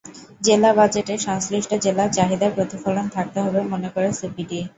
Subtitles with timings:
[0.41, 4.59] জেলা বাজেটে সংশ্লিষ্ট জেলার চাহিদার প্রতিফলন থাকতে হবে মনে করে সিপিডি।